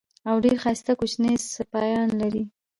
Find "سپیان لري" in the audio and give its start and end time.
1.55-2.43